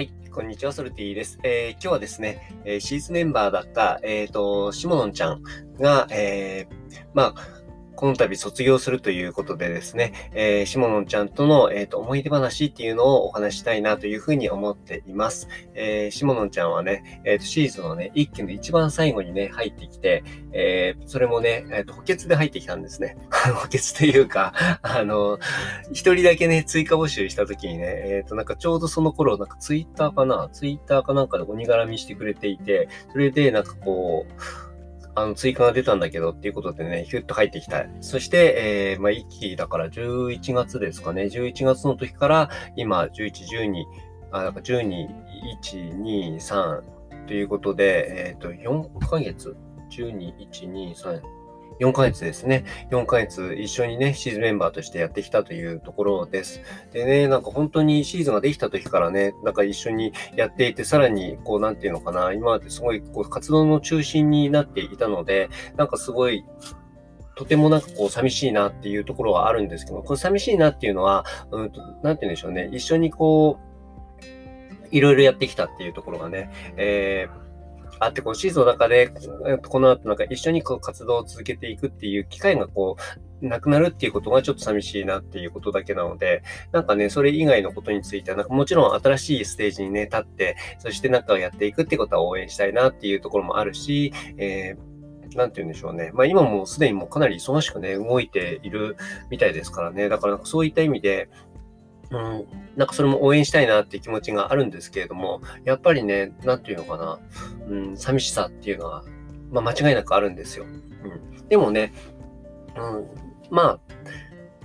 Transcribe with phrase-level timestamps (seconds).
[0.00, 1.38] はい、こんにちは、ソルティです。
[1.42, 5.42] えー、今日はですね、えー、シーズメンバーだった、えっ、ー、と、シモノンちゃん
[5.78, 7.59] が、えー、まあ、
[8.00, 15.48] この度卒業するということでですね、えー、シモノンちゃんとの、えーと、思い出話っていうのをお話したいなというふうに思っています。
[15.74, 20.24] えー、シモノンちゃんはね、えーと、シーズンのね、一期の一番最後にね、入ってきて、
[20.54, 23.18] えー、それもね、えーと、補欠で入ってきたんですね。
[23.54, 25.38] 補欠というか、あの、
[25.92, 34.69] 一人だけね、追加募集した時にね、えっ、ー、と、なんかちょうどその頃、なんかツイッターかなツイッターかなんかで鬼絡みしてくれていて、それでなんかこう、
[35.14, 37.84] あの、追加が出たんだけどっていうことでね、ヒュッと入ってきた。
[38.00, 41.24] そして、えー、まあ、一期だから11月ですかね。
[41.24, 43.84] 11月の時から、今、11、12、
[44.32, 45.08] あ、なんか12、
[45.62, 46.82] 1、2、3
[47.26, 49.56] ということで、えっ、ー、と、4ヶ月
[49.90, 51.20] ?12、1、2、3、
[51.78, 52.64] 4ヶ月ですね。
[52.90, 56.60] 4ヶ月一緒にね、シーズンメンバーとしてやってきたというところです。
[56.92, 66.44] でね、なんか本当にシーズンができた時からね、なんか一緒にやっていて、さらに、こう、なんていうのかな、今まですごい、こう、活動の中心になっていたので、なんかすごい、
[67.36, 72.68] とてもなんかこう寂しいなっていうところはあるんですけど、これ寂しいなっていうのは、うん、なんて言うんでしょうね。
[72.72, 73.70] 一緒にこう、
[74.90, 77.49] いろいろやってきたっていうところがね、えー
[78.00, 79.12] あって、こう、シーズンの中で、
[79.68, 82.96] この後なんか一緒にこう活動を続けていくっていう機会がこ
[83.42, 96.10] う、なくなるっていうことがちょっと寂しいなっていうことだけなので、なんかね、それ以外のことについては、なんかもちろん新しいステージにね、立って、そしてなんかやっていくってことは応援したいなっていうところもあるし、えー、なんて言うんでしょうね。
[96.12, 98.96] まあ今もすでにもうかなり忙しくね、動いている
[99.30, 100.08] みたいですからね。
[100.08, 101.28] だからかそういった意味で、
[102.10, 107.20] うん、なんかそれも応援したいなっていう気持ちがあるんですけれども、やっぱりね、なんていうのかな、
[107.68, 109.04] うん、寂しさっていうのは、
[109.50, 110.64] まあ、間違いなくあるんですよ。
[110.64, 111.92] うん、でもね、
[112.76, 113.06] うん、
[113.50, 113.80] まあ、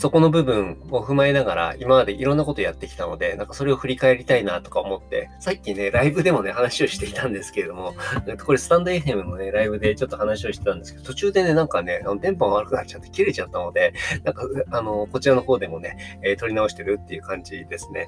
[0.00, 7.92] そこの部分を踏まえながら、今までいろんなことやってきたので、なんかそれを振り返りたいなとか思って、さっきね、ライブでもね、話をしていたんですけれども、
[8.46, 13.92] これスタンド FM のね、ライブでちょっと話をしてたんですけど、途中でね、なんかね、あの電波が悪くなっちゃって切れちゃったので、
[14.24, 18.06] なんか、あの、こちらの方でもね、えー、撮り直してるっていう感じですね。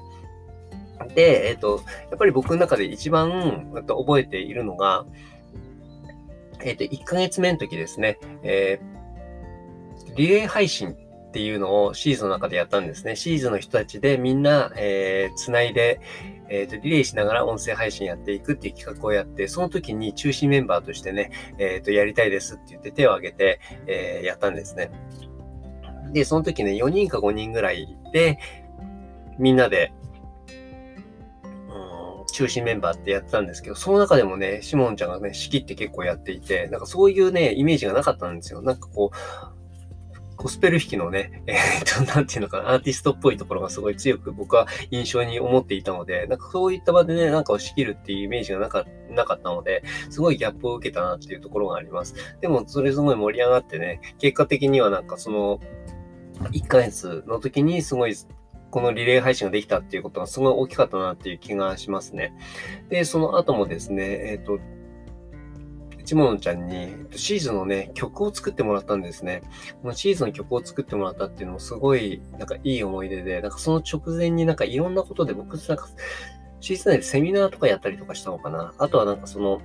[1.13, 5.05] で、えっ、ー、と、やっぱり僕の中で一番えっと覚えているのが、
[6.63, 10.95] えっ、ー、と、1ヶ月目の時ですね、えー、リレー配信
[11.33, 13.15] っていうのをシーズンの中でやったんですね。
[13.15, 15.99] シーズンの人たちでみんな、えー、繋いで、
[16.47, 24.91] えっ、ー、と、リレーしながら音声配信やっていくっていう企画をやって、その時に中心メンバーとしてね、えっ、ー、と、やりたいですって言って手を挙げて、えー、やったんですね。
[26.11, 28.37] で、その時ね、4人か5人ぐらいで、
[29.39, 29.91] みんなで、
[32.31, 38.61] 中心メンバーってやってたんですけど、その中でもね、シモンちゃんがね、仕切って結構やっていて、なんかそういうね、イメージがなかったんですよ。
[38.61, 39.62] なんかこう、
[40.43, 52.15] ゴスペル弾きのね、 えー、っと、なんていうのかな、アーティストっぽいところがすごい強く僕は印象に思っていたので、なんかそういった場でね、なんかを仕切るっていうイメージがなかなかったので、すごいギャップを受けたなっていうところがあります。
[52.41, 55.61] でも、それすごい盛り上がってね、結果的にはなんかその、
[56.51, 58.15] 1ヶ月の時にすごい
[58.69, 62.33] このリレー配信ができたっていうことがすごい大きかったなっていう気がしますね。
[62.89, 64.59] で、その後もですね、えっ、と、
[66.03, 69.41] ちものちゃんにシーズンのね、曲を作ってもらったんですね。
[69.81, 75.87] このシーズンの曲を作ってもらったっていうのもすごい、なんかいい思い出で、なんかその直前になんかいろんなことで僕、なんか、
[76.59, 78.73] シーズン内でセミナーとかやったりとかしたのかな。
[78.77, 79.61] あとはなんかその、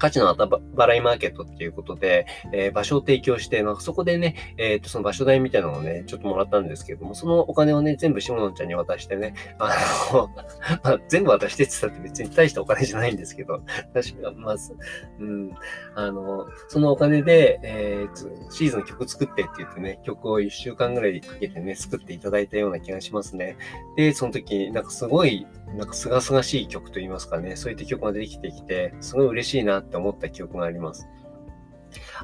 [0.00, 9.76] 価値のあたば払いマーケットっていうことで、えー、場所を提供して、なんかそこでね、えっ、と、その場所代みたいなのをね、ちょっともらったんですけども、そのお金をね、全部下野ちゃんに渡してね、あ
[10.12, 10.28] の、
[10.82, 13.62] まあ、全部渡してって言ったって別に大したお金じゃないんですけど、
[13.92, 14.74] 確か、まず、
[15.18, 15.52] うん、
[15.94, 23.58] あの、そのお金で、えー、シーズン曲作ってって言ってね、曲を1週間ぐらいかけてね、作っていただいたような気がしますね。
[23.96, 25.46] で、その時、なんかすごい、
[25.76, 31.08] なんか清々しい曲と言いますかね、そういった曲ができてきて、すごい嬉しいなって思った記憶があります。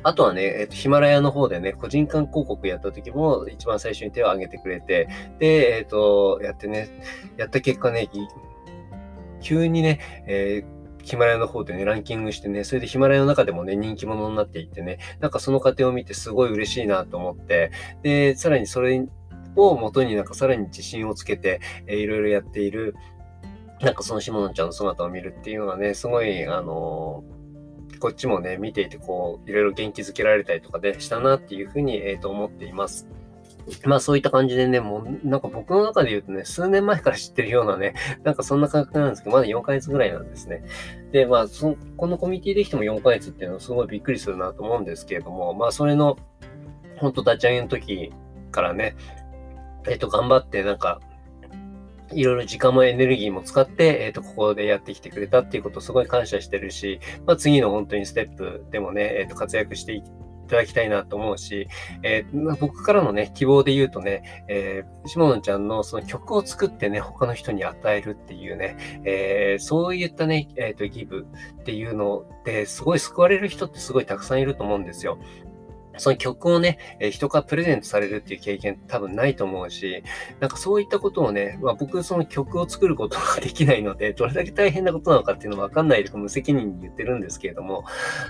[0.03, 5.09] あとはね、えっ、と、ヒマラヤの方でね、個人間広告やった時も一番最初に手を挙げてくれて、
[5.39, 6.89] で、えっ、と、やってね、
[7.37, 8.09] やった結果ね、
[9.41, 10.77] 急にね、えー
[11.07, 17.71] ヒマラヤの方でね、ランキングしてね、それでヒマラヤの中でもね、人気者になっていってね、なんかその過程を見てすごい嬉しいなと思って、
[18.03, 19.07] で、さらにそれ
[19.55, 22.97] を元になんかさらに自信をつけて、えー、いろいろやっている、
[23.81, 33.07] なんかその下野ちゃんの姿を見るっていうのがね、すごい、あのー、こっちもね、見ていて、こう、いろいろ元気づけられたりとかでしたなっていうふうに、えっ、ー、と、思っています。
[33.85, 40.65] まあそういった感じでね、もうなんか僕の中で言うとね、数年前から知ってるようなね、 なんかそんな感覚なんですけど、まだ4ヶ月ぐらいなんですね。
[41.11, 46.17] で、まあそ、このコミュニティできても4ヶ月っていうのはすごいびっくりするなと思うんですけれども、まあそれの、
[46.99, 48.13] 本当立ち上げの時
[48.53, 48.95] からね、
[49.89, 51.01] えっと、頑張ってなんか、
[52.13, 60.03] いろいろ時間もエネルギーも使って、えっ、ー、と、ここでやってきてくれたっていうことをすごい感謝してるし、まあ、次の本当にステップでもね、えっ、ー、と、活躍してい
[60.49, 61.69] ただきたいなと思うし、
[62.03, 71.27] えー、僕からのね、希望で言うとね、えー、しものちゃんのその曲を作ってね、他の人に与えるっていうね、えー、そういったね、えっ、ー、と、ギブ
[71.61, 75.19] っていうので、すごい救われる人ってすごいたくさんいると思うんですよ。
[75.99, 80.03] その曲をね、え、人からプレゼントされるっていう経験多分ないと思うし、
[80.41, 87.85] なんかそういったことをね、まあ、僕その曲を作ることができないので、どれだけ大変なことなのかっていうのはわかんないで無責任に言ってるんですけれども、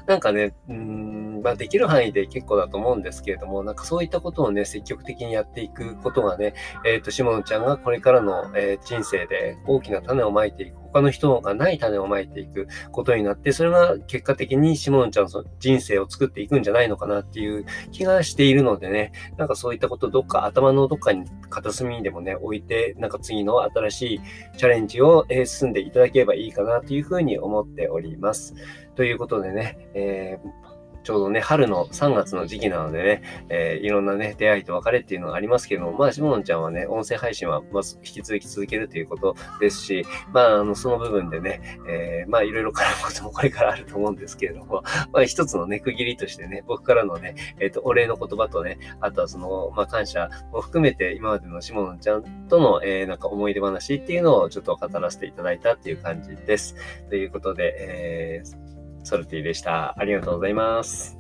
[0.07, 6.55] なんかね、うん、まあ、できる範囲で結構だと思うんですけれども、なんかそういったことをね、積極的にやっていくことがね、
[6.85, 12.69] えっ、ー、と、しものちゃんがこれからの、え、人生で大きな種をまいていく他の人がない種をまいていく。
[12.91, 24.21] ことになって、それが結果的にシモンちゃんの人生を作っていくんじゃないのかなっていう気がしているのでね、なんかそういったことどっか頭のどっかに片隅にでもね、置いて、なんか次の新しい
[24.57, 28.55] チャレンジを進んでいただければいいかなというふうに思っております。
[28.95, 30.76] ということでね、えー
[31.07, 44.83] ちょうどね、春の3月の時期なのでね、えー、いろんなね、出会いと別れっていうのがありますけども、まあ、しものちゃんはね、音声配信はまず引き続き続けるということですし、まあ、あの、その部分でね、えー、まあ、いろいろ絡むことも これからあると思うんですけれども、
[45.13, 56.75] まあ、一つのね、区切りとしてね、僕からのね、えっ、ー、と、お礼の言葉とね、あとはその、まあ、感謝も含めて、今までのしものちゃんとの、えー、なんか思い出話っていうのをちょっと語らせていただいたっていう感じです。
[57.11, 58.66] ということで、えー
[59.07, 59.95] ソルティでした。
[59.99, 61.17] ありがとうございます。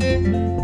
[0.00, 0.59] thank you